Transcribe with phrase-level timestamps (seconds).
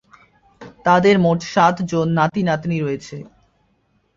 [0.85, 3.15] তাদের মোট সাতজন নাতি নাতনি রয়েছে।